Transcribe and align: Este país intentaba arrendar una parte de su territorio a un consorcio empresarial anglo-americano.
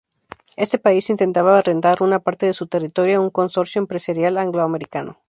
Este 0.55 0.79
país 0.79 1.11
intentaba 1.11 1.59
arrendar 1.59 2.01
una 2.01 2.17
parte 2.17 2.47
de 2.47 2.55
su 2.55 2.65
territorio 2.65 3.19
a 3.19 3.21
un 3.21 3.29
consorcio 3.29 3.77
empresarial 3.77 4.39
anglo-americano. 4.39 5.19